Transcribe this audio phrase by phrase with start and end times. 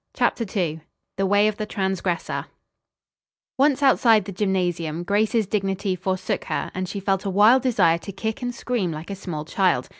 [0.17, 0.81] CHAPTER II
[1.17, 2.45] THE WAY OF THE TRANSGRESSOR
[3.59, 8.11] Once outside the gymnasium, Grace's dignity forsook her, and she felt a wild desire to
[8.11, 9.89] kick and scream like a small child.